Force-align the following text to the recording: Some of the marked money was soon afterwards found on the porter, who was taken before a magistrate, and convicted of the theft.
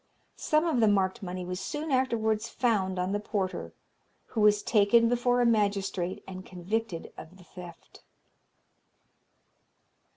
Some 0.37 0.65
of 0.65 0.79
the 0.79 0.87
marked 0.87 1.21
money 1.21 1.45
was 1.45 1.59
soon 1.59 1.91
afterwards 1.91 2.49
found 2.49 2.97
on 2.97 3.11
the 3.11 3.19
porter, 3.19 3.75
who 4.29 4.41
was 4.41 4.63
taken 4.63 5.07
before 5.09 5.41
a 5.41 5.45
magistrate, 5.45 6.23
and 6.27 6.43
convicted 6.43 7.13
of 7.19 7.37
the 7.37 7.43
theft. 7.43 8.01